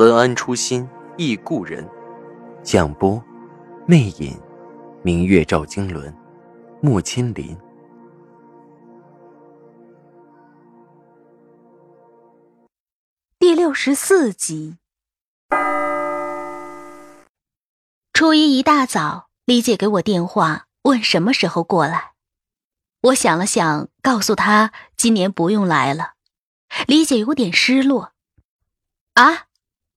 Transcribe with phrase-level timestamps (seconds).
[0.00, 1.86] 文安初心忆故人，
[2.62, 3.22] 蒋波，
[3.86, 4.34] 魅影，
[5.02, 6.10] 明月照经纶，
[6.80, 7.54] 木千林。
[13.38, 14.78] 第六十四集。
[18.14, 22.12] 初一一大早，李姐给我电话，问什么时候过来。
[23.02, 26.14] 我想了想，告诉她今年不用来了。
[26.86, 28.14] 李姐有点失落。
[29.12, 29.48] 啊？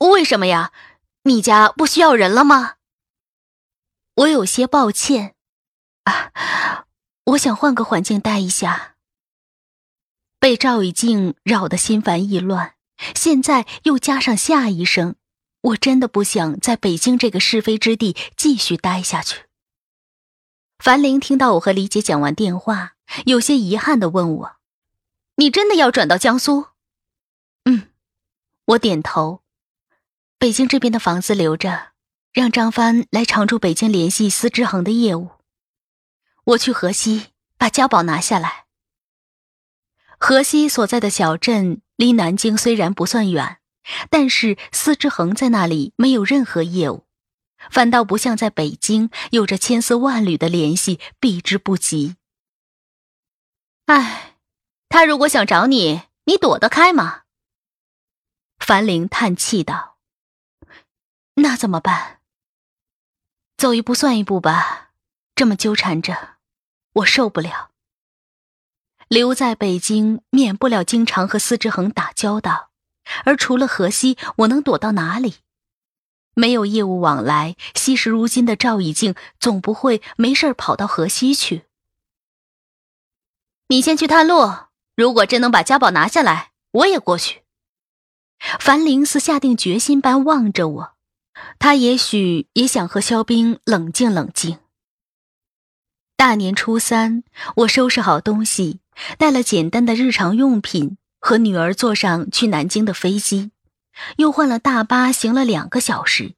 [0.10, 0.72] 为什么呀？
[1.24, 2.76] 你家不需要人了吗？
[4.16, 5.36] 我有些抱歉，
[6.04, 6.86] 啊，
[7.26, 8.96] 我想换个环境待一下。
[10.40, 12.76] 被赵以静扰得心烦意乱，
[13.16, 15.16] 现在又加上夏医生，
[15.62, 19.46] 我真的不想在北京这个是非之地继续待下去。
[20.80, 24.56] 樊玲听到我和李姐讲完电话，有些遗憾的问我
[25.38, 26.66] ：“你真的要转到江苏？”
[27.64, 27.88] 嗯，
[28.66, 29.43] 我点头。
[30.44, 31.94] 北京这边的房子留着，
[32.34, 35.30] 让张帆来常驻北京联系司之恒的业务。
[36.44, 37.28] 我去河西
[37.58, 38.66] 把家宝拿下来。
[40.20, 43.60] 河西所在的小镇离南京虽然不算远，
[44.10, 47.06] 但是司之恒在那里没有任何业务，
[47.72, 52.18] 反倒不像在北京有着千丝万缕的联系，避之不及。
[53.86, 54.36] 唉，
[54.90, 57.22] 他如果想找你，你躲得开吗？
[58.60, 59.93] 樊玲叹气道。
[61.36, 62.20] 那怎么办？
[63.58, 64.92] 走一步算一步吧，
[65.36, 66.36] 这么纠缠着，
[66.94, 67.72] 我受不了。
[69.08, 72.72] 留在北京，免不了经常和司之恒打交道，
[73.26, 75.36] 而除了河西，我能躲到哪里？
[76.36, 81.66] 没有业务往来，惜时如金的赵以静总不会没事跑到河西去。
[83.68, 84.52] 你先去探路，
[84.96, 87.44] 如果真能把家宝拿下来，我也过去。
[88.60, 90.93] 樊玲似下定决心般望着我。
[91.60, 94.58] 他也许也想和肖冰冷静冷静。
[96.16, 97.24] 大年初三，
[97.58, 98.80] 我收拾好东西，
[99.18, 103.52] 带了简单的日常用品，和女儿坐上去南京的飞机，
[104.18, 106.36] 又换了大巴，行了两个小时。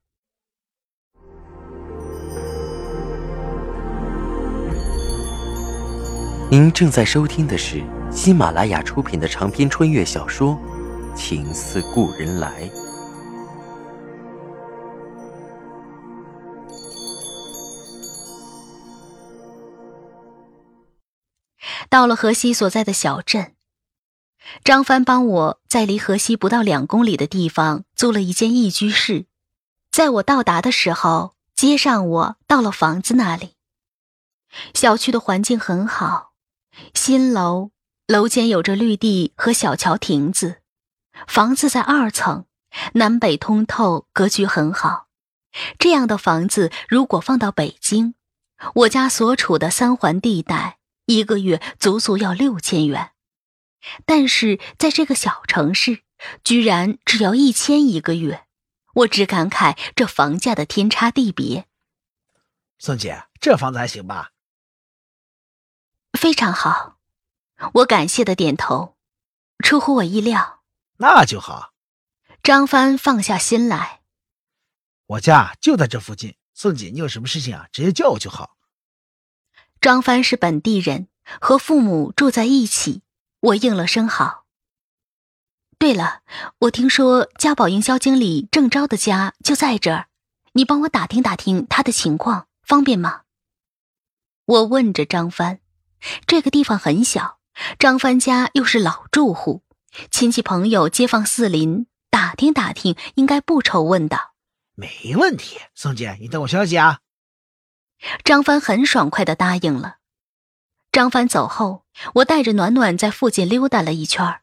[6.50, 10.58] 您正在收听的是喜马拉雅出品的长篇穿越小说
[11.16, 12.64] 《情似故人来》。
[21.96, 23.56] 到了河西所在的小镇，
[24.66, 29.28] 张帆帮我在离河西不到两公里的地方租了一间一居室。
[29.92, 33.54] 在我到达的时候，接上我到了房子那里。
[34.74, 36.34] 小区的环境很好，
[36.94, 37.72] 新楼
[38.08, 40.58] 楼间有着绿地和小桥亭子，
[41.30, 42.44] 房子在二层，
[42.96, 45.08] 南北通透，格局很好。
[45.80, 48.16] 这样的房子如果放到北京，
[48.74, 50.80] 我家所处的三环地带。
[51.06, 53.12] 一个月足足要六千元，
[54.06, 56.04] 但是在这个小城市，
[56.44, 58.46] 居然只要一千一个月，
[58.94, 61.68] 我只感慨这房价的天差地别。
[62.80, 64.32] 宋姐，这房子还行吧？
[66.14, 66.98] 非常好，
[67.76, 68.96] 我感谢的点头，
[69.60, 70.64] 出乎我意料。
[70.98, 71.74] 那就好。
[72.42, 74.02] 张帆放下心来，
[75.06, 76.38] 我家就在这附近。
[76.54, 77.68] 宋姐，你有什么事情啊？
[77.72, 78.55] 直接叫我就好。
[79.82, 81.08] 张帆是本地人，
[81.40, 83.02] 和父母住在一起。
[83.40, 84.46] 我应了声好。
[85.78, 86.22] 对了，
[86.60, 90.08] 我听说家宝营销经理郑昭的家就在这儿，
[90.54, 93.22] 你帮我打听打听他的情况，方便吗？
[94.46, 95.60] 我问着张帆。
[96.26, 97.40] 这个地方很小，
[97.78, 99.64] 张帆家又是老住户，
[100.10, 104.32] 亲戚朋友、街坊四邻打听打听，应该不愁问的。
[104.76, 107.00] 没问题，宋姐，你等我消息啊。
[108.24, 109.98] 张帆很爽快的答应了。
[110.92, 111.84] 张帆走后，
[112.16, 114.42] 我带着暖暖在附近溜达了一圈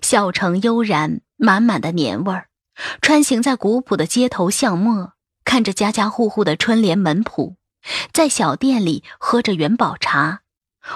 [0.00, 2.48] 小城悠然，满满的年味儿。
[3.00, 5.12] 穿行在古朴的街头巷陌，
[5.44, 7.56] 看着家家户户的春联门谱，
[8.12, 10.40] 在小店里喝着元宝茶，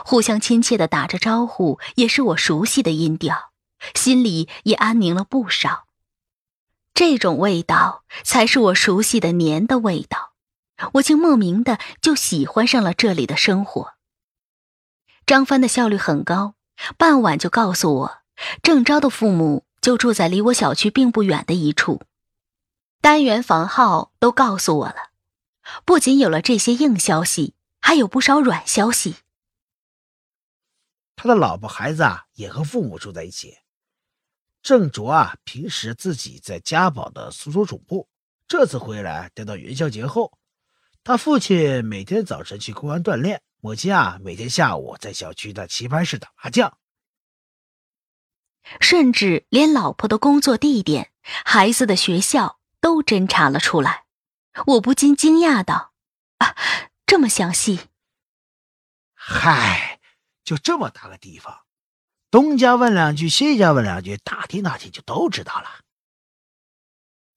[0.05, 3.53] 互相亲切的打着招呼，也是我熟悉的音调，
[3.95, 5.87] 心里也安宁了不少。
[6.95, 10.28] 这种味道才是我熟悉的年的味道，
[10.95, 13.95] 我竟莫名的就喜欢上了这里的生活。
[15.27, 16.55] 张帆的效率很高，
[16.97, 18.19] 傍晚就告诉我，
[18.63, 22.03] 郑昭的父母就住在离我小区并不远的一处，
[23.01, 25.11] 单元房号都告诉我了。
[25.85, 29.17] 不仅有了这些硬消息，还有不少软消息。
[31.15, 33.59] 他的老婆孩子啊，也和父母住在一起。
[34.63, 38.09] 郑卓啊，平时自己在家宝的苏州总部，
[38.47, 40.38] 这次回来待到元宵节后，
[41.09, 46.77] 他父亲每天早晨去公园锻炼，母亲啊每天下午在小区的棋牌室打麻将，
[48.79, 54.05] 甚至连老婆的工作地点、孩子的学校都侦查了出来。
[54.67, 55.95] 我不禁惊讶道
[56.45, 56.55] ：“啊，
[57.07, 57.89] 这么详细？”
[59.17, 60.01] 嗨，
[60.45, 61.65] 就这么大个地方。
[62.31, 65.71] 东家问两句，西家问两句，打听打听就都知道了。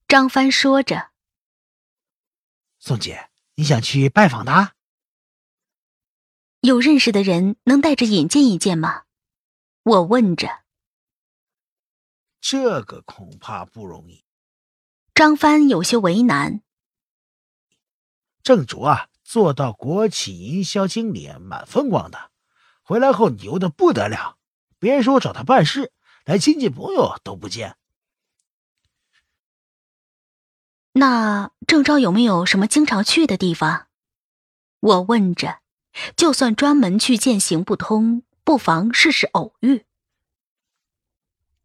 [0.09, 1.11] 张帆说着
[2.77, 3.29] ：“宋姐，
[3.61, 4.73] 你想去拜访他？
[6.61, 9.03] 有认识的人能带着引荐一见吗？”
[9.85, 10.63] 我问着。
[12.39, 14.25] 这个恐怕不容易。
[15.13, 16.63] 张帆有些为难。
[18.41, 22.31] 郑卓啊，做到国企营销经理，蛮风光的，
[22.81, 24.39] 回来后牛的不得了。
[24.79, 25.93] 别说找他办事，
[26.25, 27.77] 连亲戚朋友都不见。
[30.93, 33.87] 那郑昭有没有什么经常去的地方？
[34.79, 35.59] 我问着。
[36.15, 39.83] 就算专门去见行不通，不妨试试偶遇。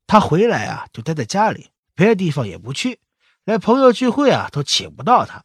[0.09, 2.99] 他回来啊，就待在家里，别的地方也不去，
[3.45, 5.45] 连朋友聚会啊都请不到他。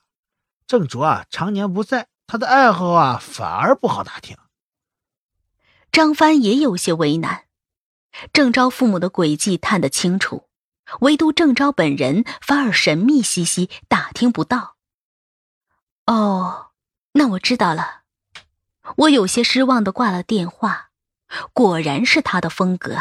[0.66, 4.36] 郑卓啊，常年不在，他的爱好啊反而不好打听。
[5.92, 7.46] 张帆也有些为难。
[8.34, 10.50] 郑昭父母的诡计探得清楚，
[11.00, 14.76] 唯独郑昭本人反而神秘兮兮，打听不到。
[16.06, 16.72] 哦，
[17.14, 18.02] 那我知道了。
[18.98, 20.90] 我有些失望的挂了电话。
[21.54, 22.98] 果然是他的风格。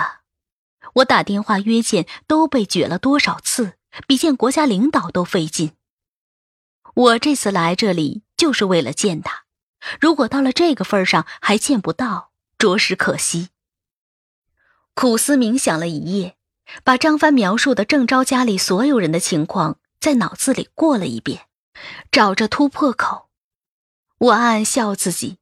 [0.94, 3.76] 我打电话约见都被撅了多少次，
[4.06, 5.72] 比见国家领导都费劲。
[6.94, 9.46] 我这次来这里就是为了见他，
[10.00, 13.48] 如果到了这个份上还见不到，着实可惜。
[14.94, 16.36] 苦思冥想了一夜，
[16.84, 21.46] 把张帆描述的郑昭家里所有人的情况在脑子里过了一遍，
[22.10, 23.28] 找着突破口。
[24.18, 25.38] 我暗暗笑自己，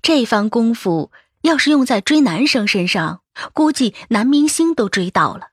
[0.00, 1.10] 这番功夫
[1.42, 5.50] 要是用在追男生身上，估计男明星都追到了。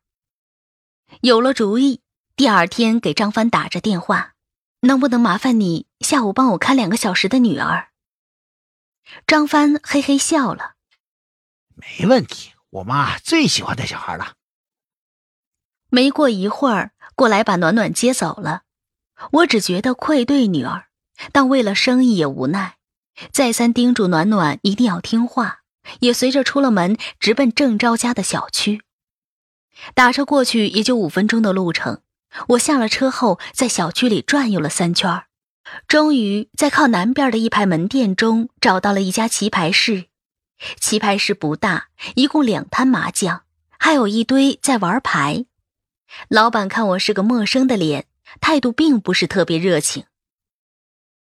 [1.21, 2.01] 有了主意，
[2.35, 4.35] 第二天给张帆打着电话，
[4.81, 7.89] 能不能麻烦你下午帮我看两个小时的女儿？
[9.25, 10.75] 张帆嘿嘿笑了，
[11.75, 12.53] 没问题。
[12.69, 14.35] 我妈最喜欢带小孩了。
[15.89, 18.63] 没过一会儿，过来把暖暖接走了。
[19.31, 20.85] 我只觉得愧对女儿，
[21.31, 22.77] 但为了生意也无奈，
[23.31, 25.59] 再三叮嘱暖暖一定要听话，
[25.99, 28.81] 也随着出了门，直奔郑昭家的小区。
[29.93, 32.01] 打车过去也就五分钟的路程。
[32.49, 35.23] 我下了车后，在小区里转悠了三圈，
[35.87, 40.05] 终于在靠南边的一排门店中找到了一家棋牌室。
[40.79, 43.43] 棋牌室不大，一共两摊麻将，
[43.79, 45.45] 还有一堆在玩牌。
[46.27, 48.07] 老板看我是个陌生的脸，
[48.41, 50.05] 态度并不是特别热情。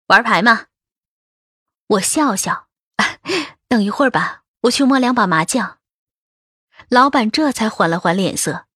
[0.07, 0.67] 玩牌吗？
[1.87, 2.69] 我笑笑，
[3.69, 5.79] 等一会儿吧，我去摸两把麻将。
[6.89, 8.67] 老板这才缓了缓脸色。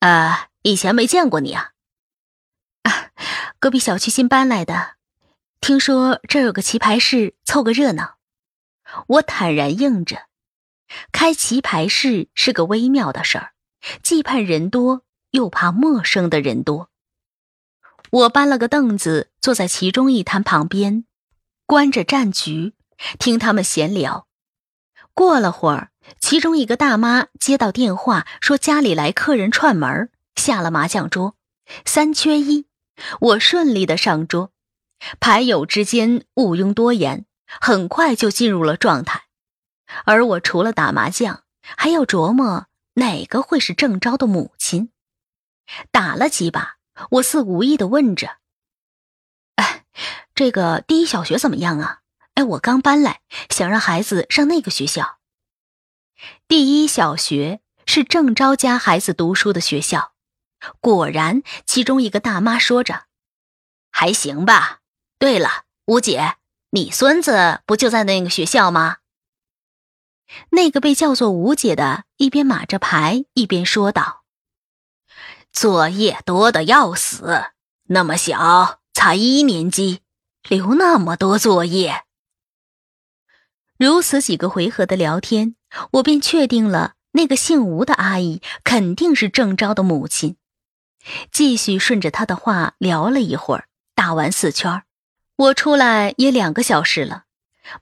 [0.00, 1.72] 啊，以前没见过你啊。
[2.82, 3.10] 啊，
[3.58, 4.96] 隔壁小区新搬来的，
[5.60, 8.18] 听说这儿有个棋牌室，凑个热闹。
[9.06, 10.28] 我坦然应着，
[11.12, 13.51] 开棋牌室是个微妙的事儿，
[14.02, 16.90] 既盼人多，又怕陌生的人多。
[18.10, 21.04] 我搬了个凳子，坐在其中一摊旁边，
[21.66, 22.74] 观着战局，
[23.18, 24.26] 听他们闲聊。
[25.14, 31.36] 过了会儿，其中一个大妈接到电话，说家里来客人串门，下了麻将桌，
[31.84, 32.66] 三缺一。
[33.20, 34.52] 我顺利的上桌，
[35.18, 37.26] 牌友之间毋庸多言。
[37.60, 39.24] 很快就进入了状态，
[40.06, 41.42] 而我除了打麻将，
[41.76, 44.90] 还要琢磨哪个会是郑昭的母亲。
[45.90, 46.76] 打了几把，
[47.12, 48.38] 我似无意的问着
[49.56, 49.84] ：“哎，
[50.34, 52.00] 这个第一小学怎么样啊？
[52.34, 53.20] 哎，我刚搬来，
[53.50, 55.18] 想让孩子上那个学校。
[56.46, 60.12] 第一小学是郑昭家孩子读书的学校。
[60.80, 63.04] 果然，其中一个大妈说着
[63.90, 64.80] ：“还行吧。
[65.18, 66.36] 对了，吴姐。”
[66.74, 68.96] 你孙子不就在那个学校吗？
[70.50, 74.24] 那个被叫做吴姐的，一边码着牌，一边说道
[75.52, 77.46] ：“作业多的要死，
[77.84, 80.00] 那么小，才一年级，
[80.48, 82.04] 留那么多作业。
[83.78, 85.56] 如此几个回合的聊天，
[85.92, 90.36] 我便确定了那个姓吴的阿姨肯定是郑昭的母亲。
[91.32, 94.84] 继续顺着他的话聊了一会儿，打完四圈，
[95.34, 97.24] 我出来也两个小时了，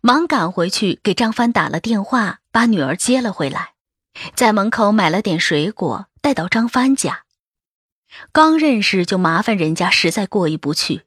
[0.01, 3.75] 忙赶回去给张帆打了电话，把女儿接了回来，
[4.35, 7.25] 在门口买了点水果带到张帆家。
[8.33, 11.03] 刚认识就麻烦人家，实在过意不去。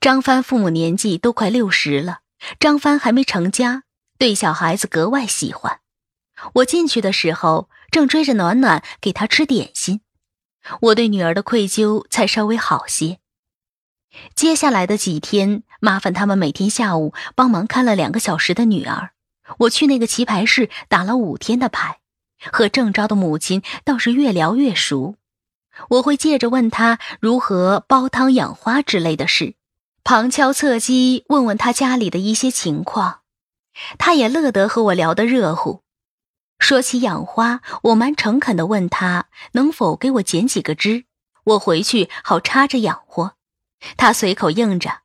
[0.00, 2.20] 张帆父母年纪都快六十了，
[2.60, 3.82] 张帆还没成家，
[4.18, 5.80] 对小孩子格外喜欢。
[6.54, 10.00] 我进去的时候，正追着暖暖给他吃点心，
[10.80, 13.18] 我对女儿的愧疚才稍微好些。
[14.34, 19.10] 接下来的几天，麻烦他们每天下午帮忙看了两个小时的女儿。
[19.58, 21.98] 我去那个棋牌室打了五天的牌，
[22.50, 25.16] 和郑昭的母亲倒是越聊越熟。
[25.90, 29.56] 我会借着问他如何煲汤养花之类的事，
[30.02, 33.20] 旁敲侧击问问他家里的一些情况，
[33.98, 35.82] 他也乐得和我聊得热乎。
[36.58, 41.04] 说起养花，我蛮诚恳地问他能否给我剪几个枝，
[41.44, 43.34] 我回去好插着养活。
[43.98, 45.00] 他随口应着：“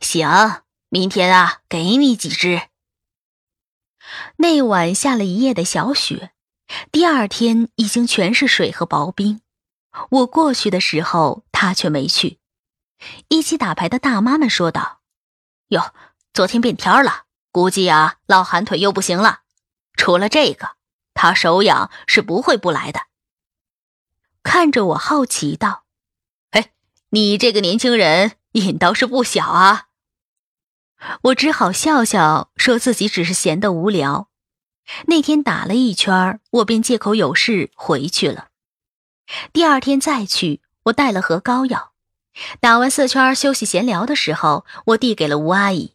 [0.00, 2.68] 行，明天啊，给你几只。”
[4.36, 6.32] 那晚下了一夜的小雪，
[6.90, 9.40] 第二天已经全是水和薄冰。
[10.10, 12.38] 我过去的时候，他却没去。
[13.28, 15.00] 一起打牌的大妈们说道
[15.68, 15.94] ：“哟，
[16.32, 19.40] 昨天变天了，估计啊，老寒腿又不行了。
[19.94, 20.76] 除了这个，
[21.14, 23.02] 他手痒是不会不来的。”
[24.42, 25.84] 看着我，好奇道
[26.50, 26.72] ：“哎，
[27.10, 29.86] 你这个年轻人瘾倒是不小啊。”
[31.22, 34.28] 我只好笑笑，说自己只是闲得无聊。
[35.06, 38.48] 那天打了一圈，我便借口有事回去了。
[39.52, 41.92] 第二天再去，我带了盒膏药。
[42.60, 45.94] 打完四圈休息闲聊的时候，我递给了吴阿姨：“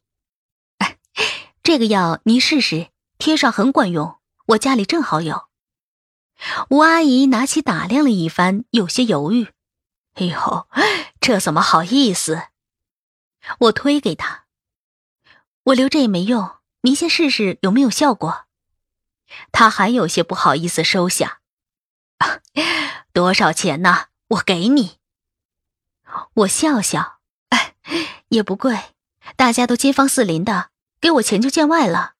[1.63, 5.47] 这个药您试试，贴上很管用，我家里正好有。”
[6.69, 9.47] 吴阿姨拿起打量了一番，有些犹豫
[10.17, 10.67] ：“哎呦，
[11.19, 12.49] 这怎么好意思？”
[13.59, 14.45] 我推给他
[15.65, 18.45] ：“我留着也没用，您先试试有没有效果。”
[19.51, 21.41] 他还有些不好意思收下。
[23.13, 24.07] 多少钱呢？
[24.29, 24.97] 我给你。
[26.33, 27.19] 我笑笑，
[27.49, 27.75] 哎，
[28.29, 28.95] 也不贵，
[29.35, 32.13] 大家都街坊四邻的，给我钱就见外了。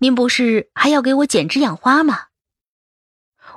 [0.00, 2.28] 您不是还要给我剪枝养花吗？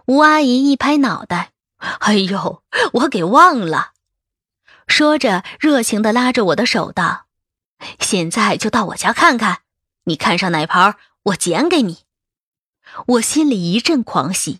[0.05, 1.53] 吴阿姨一拍脑袋，
[1.99, 3.91] 哎呦，我给忘了。
[4.87, 7.27] 说着，热情的拉着我的手道
[7.99, 9.59] ：“现在就到我家看看，
[10.03, 11.99] 你看上哪盆，我捡给你。”
[13.07, 14.59] 我心里一阵狂喜。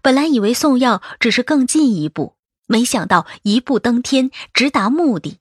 [0.00, 5.38] 本来以为送药只是更进一步，没想到一步登天，直达目的。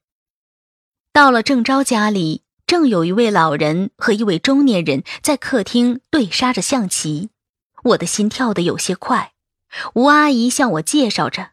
[1.11, 7.29] 到了郑昭家里，正有一位老人和一位中年人在客厅对杀着象棋，
[7.83, 9.30] 我的心跳得有些快。
[9.93, 11.51] 吴阿姨向我介绍着：“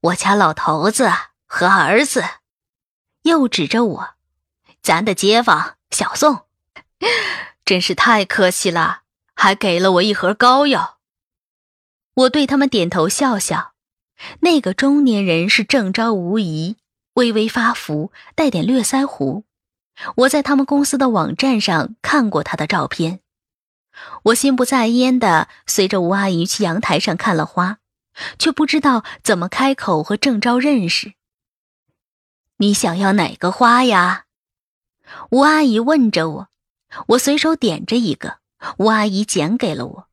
[0.00, 1.10] 我家老头子
[1.46, 2.24] 和儿子。”
[3.22, 4.14] 又指着我
[4.82, 6.46] ：“咱的街坊小宋，
[7.64, 9.02] 真是太客气了，
[9.34, 10.98] 还给了我一盒膏药。”
[12.14, 13.72] 我对他们点头笑笑，
[14.40, 16.76] 那个中年人是郑昭无疑，
[17.14, 19.44] 微微发福，带点略腮胡。
[20.16, 23.21] 我在他们公司的网站上看过他的照片。
[24.24, 27.78] 我心不在焉的随着吴阿姨去阳台上看了花，
[28.38, 31.14] 却不知道怎么开口和郑昭认识。
[32.58, 34.24] 你想要哪个花呀？
[35.30, 36.48] 吴阿姨问着我，
[37.08, 38.38] 我随手点着一个，
[38.78, 40.08] 吴阿姨捡给了我。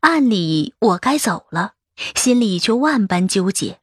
[0.00, 1.72] 按理我该走了，
[2.14, 3.80] 心里却万般纠结。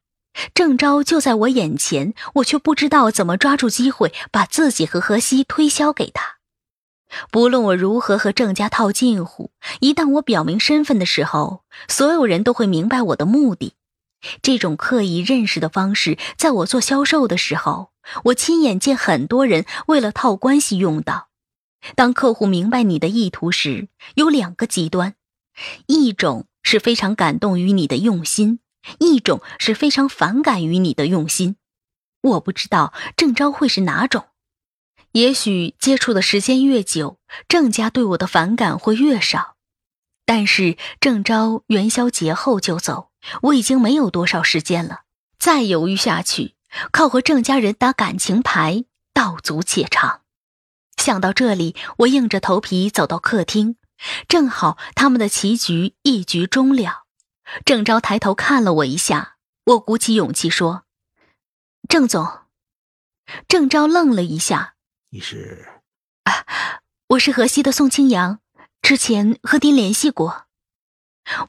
[0.54, 6.38] 郑昭就在我眼前，我却不知道怎么抓住机会把自己和何西推销给他。
[7.30, 9.50] 不论我如何和郑家套近乎，
[9.80, 13.74] 一旦我表明身份的时候，所有人都会明白我的目的。
[14.40, 17.90] 这种刻意认识的方式，在我做销售的时候，
[18.26, 21.28] 我亲眼见很多人为了套关系用到。
[21.96, 25.14] 当客户明白你的意图时，有两个极端。
[25.86, 28.60] 一种是非常感动于你的用心，
[29.00, 31.56] 一种是非常反感于你的用心。
[32.22, 34.26] 我不知道郑昭会是哪种。
[35.12, 39.56] 也许接触的时间越久，郑家对我的反感会越少。
[40.24, 43.10] 但是郑昭元宵节后就走，
[43.42, 45.02] 我已经没有多少时间了。
[45.38, 46.54] 再犹豫下去，
[46.92, 50.22] 靠和郑家人打感情牌，道阻且长。
[50.96, 53.76] 想到这里，我硬着头皮走到客厅。
[54.28, 57.04] 正好他们的棋局一局终了，
[57.64, 60.84] 郑昭抬头看了我一下，我鼓起勇气说
[61.88, 62.40] ：“郑总。”
[63.48, 64.71] 郑昭愣了一下
[65.14, 65.68] ：“你是？
[66.24, 68.38] 啊，我是河西的宋清扬，
[68.80, 70.44] 之前和您联系过。”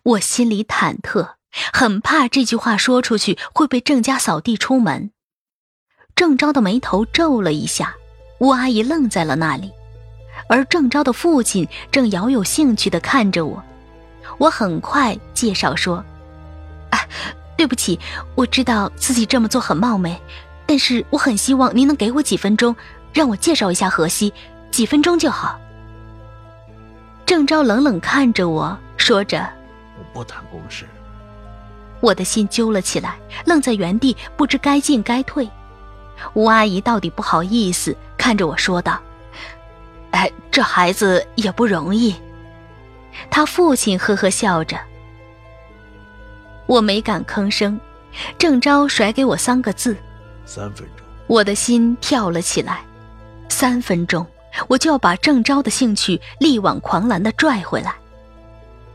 [0.03, 1.35] 我心里忐忑，
[1.71, 5.11] 很怕这句话说出去会被郑家扫地出门。
[6.13, 7.95] 郑昭的眉头皱了一下，
[8.39, 9.71] 吴阿姨愣在了那里，
[10.49, 13.63] 而郑昭的父亲正饶有兴趣的看着我。
[14.39, 16.03] 我很快介绍说
[16.91, 16.99] ：“啊，
[17.55, 17.97] 对不起，
[18.35, 20.21] 我知道自己这么做很冒昧，
[20.65, 22.75] 但是我很希望您能给我几分钟，
[23.13, 24.33] 让我介绍一下河西，
[24.71, 25.59] 几分钟就好。”
[27.25, 29.47] 郑昭冷冷看着我说着
[29.97, 30.85] ：“我不谈公事。”
[32.01, 35.49] 我的心揪了起来，愣在原地，不知该进该退。
[36.33, 38.99] 吴阿姨到底不好意思看着我说道
[40.11, 42.13] ：“哎，这孩子也不容易。”
[43.31, 44.77] 他父亲呵呵笑着，
[46.65, 47.79] 我没敢吭声。
[48.37, 49.95] 郑昭甩给我三个字
[50.45, 52.81] ：“三分钟。”我的心跳了起来。
[53.53, 54.25] 三分钟，
[54.67, 57.93] 我就要把郑昭的兴趣力挽狂澜的拽回来。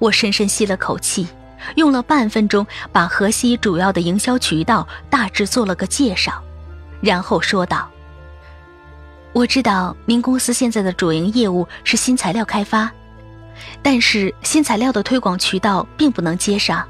[0.00, 1.28] 我深深吸了口气，
[1.76, 6.42] 用了半分钟把河西主要的营销渠道大致做了个介绍，
[7.00, 7.88] 然后说道
[9.32, 12.90] ：“我知道您公司现在的主营业务是新材料开发。”
[13.80, 16.84] 但是新材料的推广渠道并不能接上，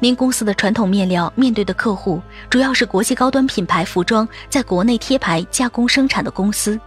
[0.00, 2.20] 您公司的传统面料面对的客户
[2.50, 6.78] 主要是国际高端品牌服装在国内贴牌加工生产的公司，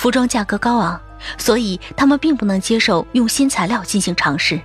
[0.00, 0.98] 服装价格高昂，
[1.36, 4.58] 所以他们并不能接受用新材料进行尝试。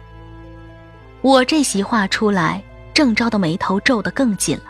[1.20, 2.64] 我这席话出来，
[2.94, 4.64] 郑昭的眉头皱得更紧了，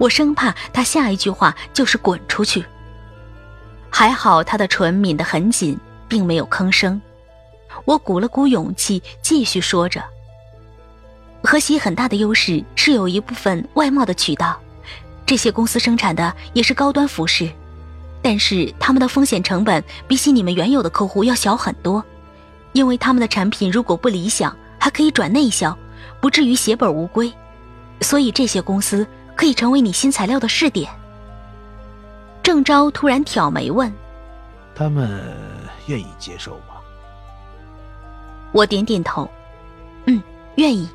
[0.00, 2.64] 我生怕他下一句话就是滚出去。
[3.90, 5.78] 还好他的唇抿得很紧，
[6.08, 7.00] 并没有吭声。
[7.84, 10.02] 我鼓了鼓勇气，继续说着
[11.44, 14.60] ：“河西很大的优势是有一部分外贸的渠道，
[15.24, 17.48] 这些公司生产的也是高端服饰，
[18.22, 22.02] 但是他们的风险成本比起你们原有的客户要小很多，
[22.72, 25.76] 因为他们的产品如果不理想，还可以转内销，
[26.20, 27.32] 不至于血本无归，
[28.00, 29.04] 所以这些公司
[29.34, 30.88] 可以成为你新材料的试点。”
[32.44, 33.92] 郑昭突然挑眉问
[34.74, 35.20] ：“他们
[35.86, 36.74] 愿意接受吗？”
[38.52, 39.28] 我点点头，
[40.06, 40.22] 嗯，
[40.56, 40.88] 愿意。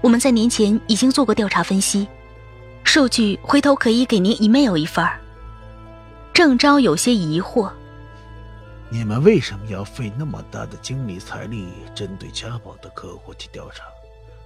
[0.00, 2.08] 我们在年前已经做过调查分析，
[2.84, 5.20] 数据回头可以给您 email 一份儿。
[6.40, 7.70] 郑昭有些疑惑：
[8.88, 13.84] 你们为什么要费那么大的精力财力针对家宝的客户去调查？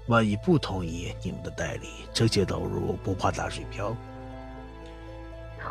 [0.09, 3.97] 万一不同意，你们的代理直接投入，不怕打水漂？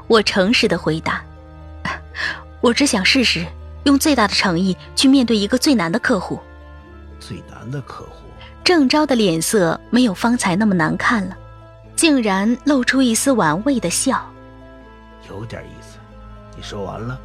[0.07, 1.21] 我诚实的回答：
[2.63, 3.45] 我只想试试，
[3.83, 6.39] 用最大的诚意去面对一个最难的客户。
[7.19, 8.29] 最难的客户，
[8.63, 11.37] 郑昭的脸色没有方才那么难看了，
[11.97, 14.25] 竟然露出一丝玩味的笑。
[15.29, 15.82] 有点意
[16.63, 17.19] 说完了？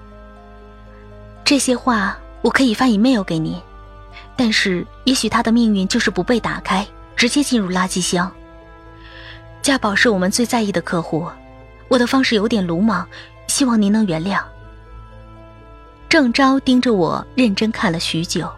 [1.45, 3.63] 这些话我可以发 email 给你，
[4.37, 8.31] 但是也许他的命运就是不被打开，直接进入垃圾箱。
[9.63, 11.27] 家宝是我们最在意的客户，
[11.89, 13.07] 我的方式有点鲁莽，
[13.47, 14.43] 希望您能原谅。
[16.09, 18.51] 郑昭盯着我，认真看了许久。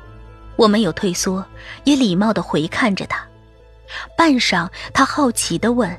[0.56, 1.44] 我没有退缩，
[1.84, 3.26] 也礼貌的回看着他。
[4.16, 5.90] 半晌，他好奇的问：“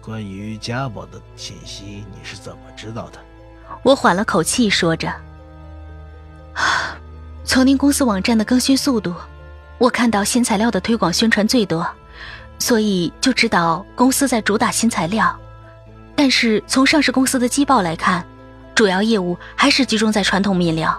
[0.00, 3.18] 关于家宝的信息，你是怎么知道的？”
[3.84, 5.12] 我缓了口气，说着
[7.44, 9.14] ：“从您公司网站的更新速度，
[9.76, 11.86] 我看到新材料的推广宣传最多，
[12.58, 15.38] 所以就知道公司在主打新材料。
[16.16, 18.24] 但是从上市公司的季报来看，
[18.74, 20.98] 主要业务还是集中在传统面料。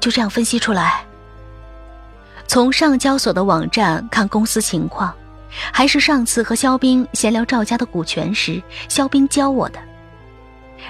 [0.00, 1.04] 就这样分析出来。”
[2.48, 5.14] 从上交所的网站看公司情况，
[5.70, 9.78] 还是上次和肖冰闲聊赵家的股权时，肖冰教我的。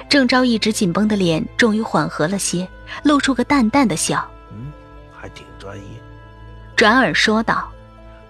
[0.08, 2.68] 郑昭一直紧绷的脸终于缓和了些，
[3.04, 4.28] 露出个淡淡的笑。
[4.52, 4.72] 嗯，
[5.12, 5.84] 还挺专业。
[6.76, 7.70] 转而说道：“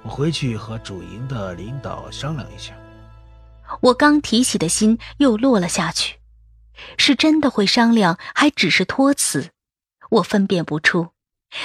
[0.03, 2.73] 我回去和主营的领导商量一下。”
[3.83, 6.19] 我刚提起的心又落了下去，
[6.97, 9.51] 是真的会商量，还只是托辞？
[10.11, 11.09] 我分辨不出。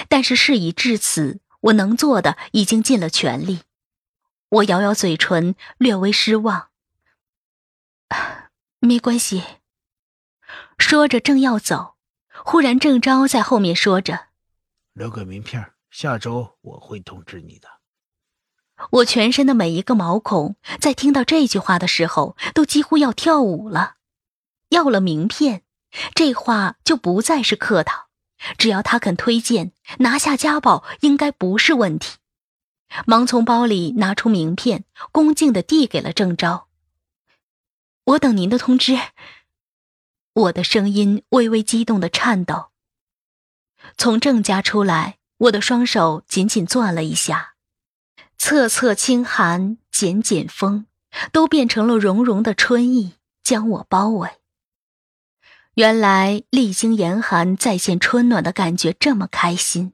[0.10, 1.40] 但是事已至此。
[1.64, 3.62] 我能做的已经尽了全力，
[4.50, 6.68] 我咬咬嘴唇，略微失望。
[8.82, 9.44] 没关系。
[10.78, 11.96] 说着正要走，
[12.44, 14.28] 忽然郑昭在后面说着
[14.94, 17.68] ：“留个名片，下周我会通知你的。”
[18.92, 23.96] 我全身的每一个毛孔在听到这句话的时候都几乎要跳舞了。
[24.70, 25.62] 要了名片，
[26.16, 28.08] 这话就不再是客套。
[28.58, 32.18] 只要他肯推荐拿下家宝，应该不是问题。
[33.06, 36.68] 忙从包里拿出名片，恭敬地递给了郑昭。
[38.06, 39.00] 我等您的通知。
[40.34, 42.72] 我的声音微微激动的颤抖。
[43.98, 47.54] 从郑家出来，我的双手紧紧攥了一下，
[48.38, 50.88] 侧侧清寒，剪剪风，
[51.32, 54.30] 都变成了融融的春意，将我包围。
[55.76, 59.94] 原来历经严寒再现春暖的感觉这么开心。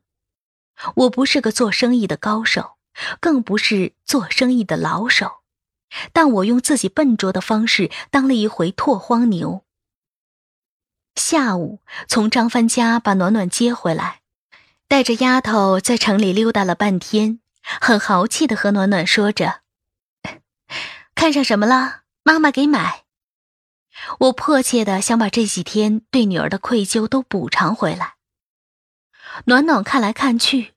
[0.96, 2.78] 我不是个做生意的高手，
[3.20, 5.42] 更不是做生意的老手，
[6.14, 9.66] 但我用自己笨拙的方式当了一回拓荒牛。
[11.20, 14.22] 下午从张帆家把暖暖接回来，
[14.88, 19.60] 带着丫头在城里溜达了半天，很豪气的和暖暖说着
[21.14, 22.04] ：“看上什么了？
[22.24, 23.04] 妈妈给买。”
[24.20, 28.16] 我迫切的想把这几天对女儿的愧疚都补偿回来。
[29.46, 30.74] 暖暖看来看去，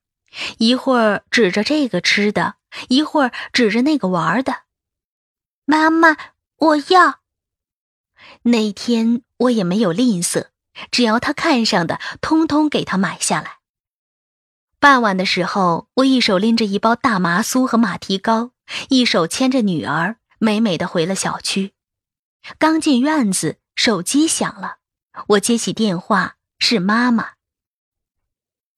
[0.58, 2.56] 一会儿指着这个吃的，
[2.88, 4.64] 一会儿指着那个玩的。
[5.64, 6.16] 妈妈，
[6.56, 7.21] 我要。
[8.42, 10.48] 那天我也没有吝啬，
[10.90, 13.58] 只要他看上的，通通给他买下来。
[14.80, 18.50] 傍晚的时候，我一手拎着一包大麻酥和马蹄糕，
[18.88, 21.72] 一手牵着女儿，美美的回了小区。
[22.58, 24.78] 刚进院子，手机响了，
[25.28, 27.34] 我接起电话，是妈妈。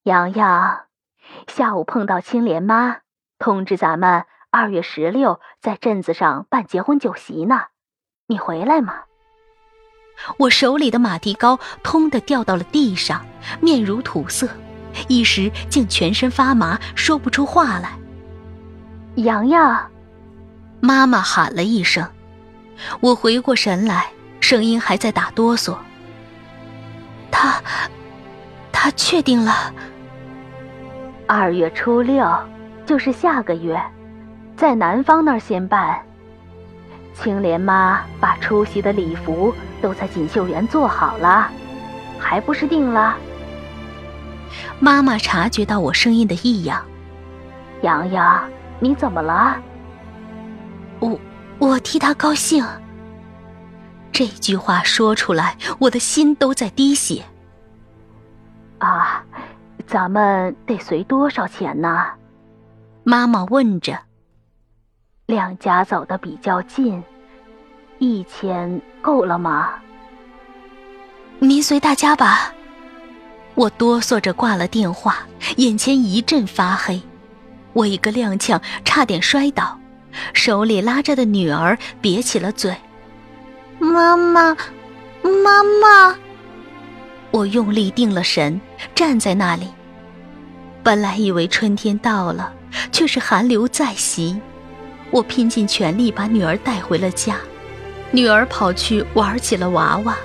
[0.03, 0.85] 洋洋，
[1.49, 2.99] 下午碰到青莲妈，
[3.39, 7.69] 通知咱们二月十六在镇子上办结婚酒席呢，
[8.27, 9.05] 你回来吗？
[10.39, 13.25] 我手里的马蹄糕通的掉到了地上，
[13.61, 14.49] 面如土色，
[15.09, 17.93] 一时竟全身发麻，说不出话来。
[19.17, 19.91] 洋洋，
[20.81, 22.09] 妈妈喊了一声，
[23.01, 24.07] 我回过神来，
[24.41, 25.77] 声音还在打哆嗦。
[27.31, 27.63] 他，
[28.73, 29.73] 他确定了。
[31.27, 32.27] 二月初六，
[32.87, 33.81] 就是下个月，
[34.57, 36.01] 在南方那儿先办。
[37.15, 41.49] 青莲妈把出席的礼服都在锦绣园做好了，
[42.19, 43.17] 还不是定了？
[44.81, 46.85] 妈妈察觉到我声音的异样，
[47.83, 48.45] 洋洋，
[48.81, 49.57] 你怎么了？
[50.99, 51.19] 我
[51.59, 52.65] 我替他高兴。
[54.13, 57.25] 这句话说出来，我的心都在滴血。
[58.79, 59.25] 啊。
[59.87, 62.07] 咱们得随多少钱呢？
[63.03, 63.99] 妈妈问着。
[65.27, 67.03] 两家走的比较近，
[67.99, 69.73] 一千够了吗？
[71.39, 72.53] 您随大家吧。
[73.55, 75.21] 我哆嗦着挂了电话，
[75.57, 77.01] 眼前一阵发黑，
[77.73, 79.79] 我一个踉跄，差点摔倒，
[80.35, 82.77] 手里拉着的女儿瘪起了嘴。
[83.79, 84.55] 妈妈，
[85.23, 86.15] 妈妈。
[87.31, 88.61] 我用力定了神，
[88.95, 89.69] 站在那里。
[90.83, 92.53] 本来以为春天到了，
[92.93, 94.39] 却是寒流再袭。
[95.11, 97.37] 我拼尽全力把女儿带回了家，
[98.11, 100.17] 女儿跑去玩起了娃娃。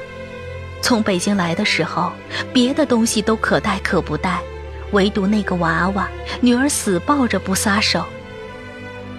[0.82, 2.12] 从北京来的时候，
[2.54, 4.39] 别的东西都可带可不带，
[4.92, 6.10] 唯独那个娃娃，
[6.42, 8.06] 女儿死抱着不撒手。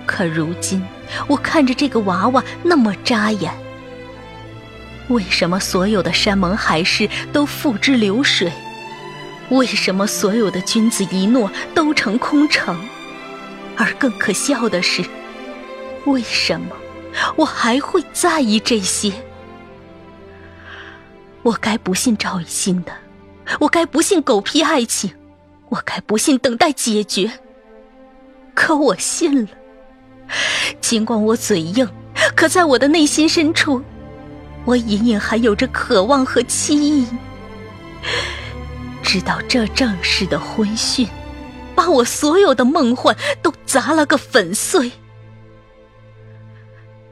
[0.06, 0.82] 可如今，
[1.28, 3.52] 我看着这个娃娃那么扎眼。
[5.08, 8.50] 为什么所有的山盟海誓都付之流水？
[9.50, 12.76] 为什么所有的君子一诺都成空城？
[13.76, 15.04] 而更可笑的是，
[16.10, 16.76] 为什么
[17.36, 19.12] 我还会在意这些？
[21.42, 22.92] 我该不信赵以新的，
[23.58, 25.10] 我该不信狗屁爱情，
[25.68, 27.30] 我该不信等待解决。
[28.54, 29.50] 可我信了，
[30.80, 31.88] 尽管我嘴硬，
[32.36, 33.82] 可在我的内心深处。
[34.66, 37.06] 我隐隐还有着渴望和期意，
[39.02, 41.08] 直到这正式的婚讯，
[41.74, 44.92] 把我所有的梦幻都砸了个粉碎。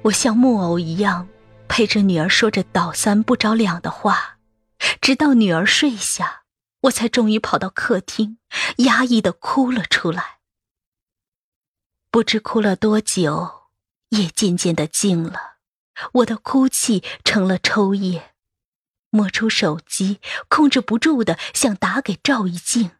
[0.08, 1.28] 我像木偶一样
[1.68, 4.38] 陪着女儿说着倒三不着两的话，
[5.00, 6.44] 直到女儿睡下，
[6.82, 8.38] 我才终于跑到客厅，
[8.78, 10.38] 压抑的哭了出来。
[12.10, 13.68] 不知哭了多久，
[14.10, 15.58] 也渐渐的静了。
[16.14, 18.30] 我的哭泣成了抽噎，
[19.10, 22.92] 摸出手机，控制不住的想打给赵一静，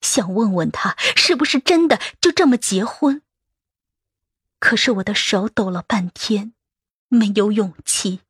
[0.00, 3.22] 想问问他是不是真的就这么结婚。
[4.60, 6.54] 可是我的手抖了半天，
[7.08, 8.20] 没有勇气。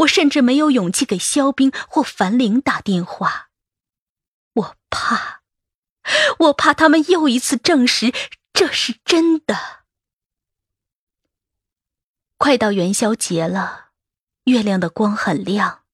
[0.00, 3.50] 我甚至没有勇气给肖冰或樊玲打电话，
[4.54, 5.42] 我怕，
[6.38, 8.12] 我怕他们又一次证实
[8.52, 9.84] 这是真的。
[12.36, 13.90] 快到元宵节了，
[14.44, 15.84] 月亮的光很亮，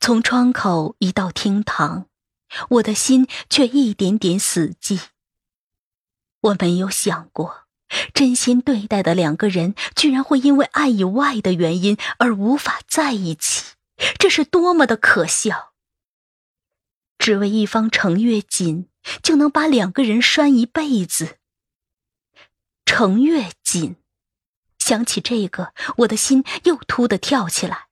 [0.00, 2.08] 从窗口移到厅堂，
[2.70, 5.10] 我的心却一点点死寂。
[6.40, 7.61] 我没有想过，
[8.14, 13.74] 真心对待的两个人，居然会因为爱以外的原因而无法在一起，
[14.18, 15.72] 这是多么的可笑！
[17.18, 18.88] 只为一方程月锦，
[19.22, 21.36] 就能把两个人拴一辈子。
[22.84, 23.96] 程月锦，
[24.78, 27.86] 想起这个，我的心又突的跳起来，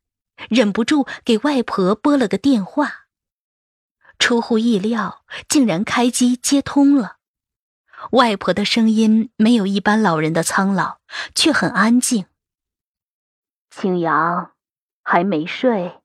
[0.49, 3.07] 忍不住给外婆拨了个电话。
[4.19, 7.20] 出乎意料，竟然开机接通了。
[8.13, 11.01] 外婆的声音没有一般老人的苍老，
[11.35, 12.27] 却很安静。
[13.71, 14.53] 青阳，
[15.03, 16.01] 还没睡？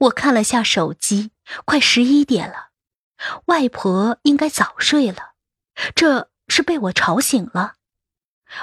[0.00, 1.30] 我看了下手机，
[1.64, 2.70] 快十一点了，
[3.46, 5.34] 外婆应该早睡了，
[5.94, 7.74] 这是被我吵醒了。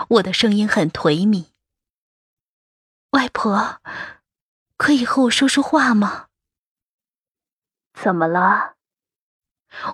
[0.09, 1.51] 我的声音很颓靡。
[3.11, 3.81] 外婆，
[4.77, 6.27] 可以和我说说话吗？
[7.93, 8.75] 怎么了？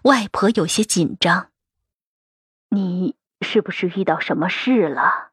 [0.03, 1.51] 外婆有些紧张。
[2.69, 5.31] 你是不是遇到什么事了？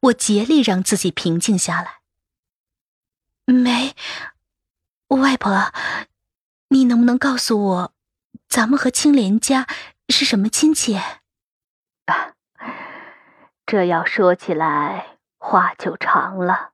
[0.00, 2.00] 我竭力让自己平静下来。
[3.46, 3.94] 没，
[5.08, 5.72] 外婆，
[6.68, 7.94] 你能不能告诉我，
[8.48, 9.66] 咱们和青莲家
[10.08, 10.96] 是什么亲戚？
[12.06, 12.34] 啊，
[13.64, 16.72] 这要说起来话就长了，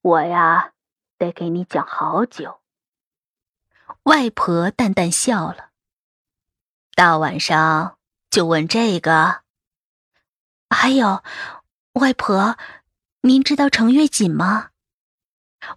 [0.00, 0.72] 我呀
[1.18, 2.60] 得给你讲好久。
[4.04, 5.70] 外婆淡淡笑了。
[6.94, 7.98] 大晚上。
[8.34, 9.44] 就问这个，
[10.68, 11.22] 还有，
[11.92, 12.58] 外婆，
[13.20, 14.70] 您知道程月锦吗？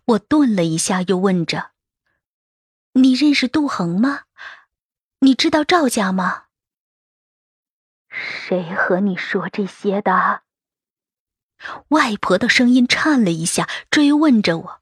[0.06, 1.74] 我顿了一下，又问着
[2.98, 4.24] ：“你认识杜恒吗？
[5.20, 6.46] 你知道赵家吗？”
[8.10, 10.42] 谁和你说这些的？
[11.90, 14.82] 外婆的声音颤了一下，追问着我：“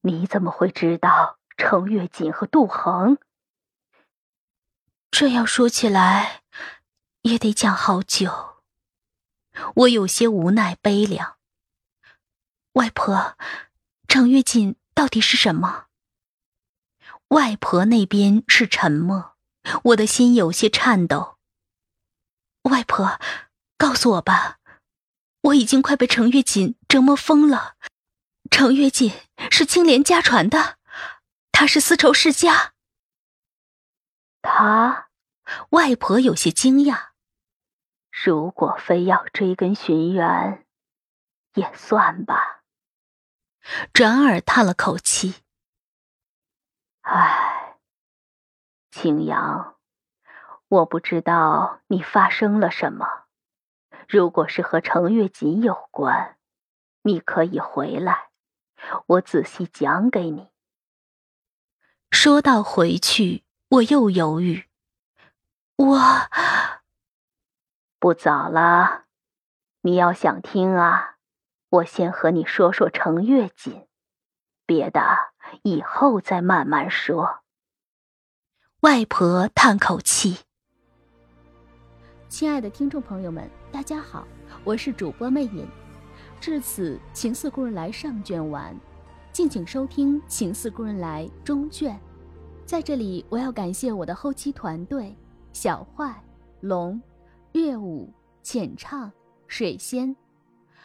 [0.00, 3.18] 你怎么会知道程月锦和杜恒？”
[5.16, 6.42] 这要说起来，
[7.22, 8.56] 也得讲好久。
[9.76, 11.36] 我有些无奈悲凉。
[12.72, 13.36] 外婆，
[14.08, 15.84] 程月锦到底是什么？
[17.28, 19.36] 外婆那边是沉默，
[19.84, 21.38] 我的心有些颤抖。
[22.62, 23.20] 外婆，
[23.78, 24.58] 告诉我吧，
[25.42, 27.76] 我已经快被程月锦折磨疯了。
[28.50, 29.12] 程月锦
[29.48, 30.78] 是青莲家传的，
[31.52, 32.73] 他是丝绸世家。
[34.46, 35.08] 他，
[35.70, 37.12] 外婆有些惊讶。
[38.10, 40.66] 如果非要追根寻源，
[41.54, 42.62] 也算吧。
[43.94, 45.42] 转而叹了口气
[47.00, 47.78] ：“唉，
[48.90, 49.76] 青阳，
[50.68, 53.24] 我不知道你发生了什么。
[54.06, 56.36] 如果是和程月锦有关，
[57.00, 58.28] 你可以回来，
[59.06, 60.50] 我仔细讲给你。”
[62.12, 63.43] 说到回去。
[63.70, 64.64] 我又犹豫，
[65.76, 66.00] 我
[67.98, 69.04] 不早了。
[69.80, 71.16] 你要想听啊，
[71.70, 73.86] 我先和你说说程月锦，
[74.64, 75.00] 别的
[75.62, 77.40] 以后再慢慢说。
[78.80, 80.40] 外婆叹口气
[82.28, 84.26] ：“亲爱的听众朋友们，大家好，
[84.62, 85.68] 我是主播魅影。
[86.40, 88.78] 至此，《情似故人来》上卷完，
[89.32, 91.98] 敬请收听《情似故人来》中卷。”
[92.66, 95.14] 在这里，我要感谢我的后期团队：
[95.52, 96.18] 小坏、
[96.60, 97.00] 龙、
[97.52, 98.10] 乐舞、
[98.42, 99.12] 浅唱、
[99.46, 100.16] 水仙，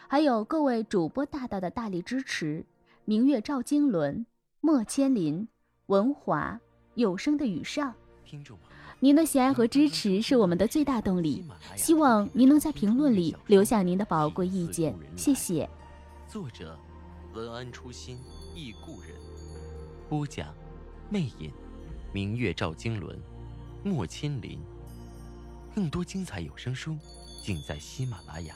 [0.08, 2.66] 还有各位主播大大的大力支持。
[3.06, 4.26] 明月照经纶、
[4.60, 5.48] 莫千林、
[5.88, 6.60] 文华、
[6.96, 8.58] 有声的雨上，听众
[9.00, 11.46] 您的喜爱和支持是我们的最大动力。
[11.78, 15.68] 希望您能在评论里留下您的宝贵意见，谢谢。
[16.28, 16.78] 作者：
[17.34, 18.20] 文安初心
[18.54, 19.12] 忆故人，
[20.10, 20.54] 播讲：
[21.10, 21.52] 魅影。
[22.12, 23.18] 明月照经纶，
[23.84, 24.60] 莫千林。
[25.76, 26.98] 更多精彩有声书，
[27.44, 28.56] 尽在喜马拉雅。